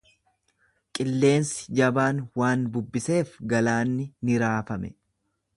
Qilleensi 0.99 1.75
jabaan 1.81 2.23
waan 2.43 2.65
bubbiseef 2.79 3.39
galaanni 3.55 4.11
ni 4.31 4.43
raafame. 4.47 4.95